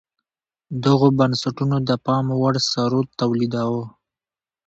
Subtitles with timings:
[0.85, 3.83] دغو بنسټونو د پاموړ ثروت تولیداوه.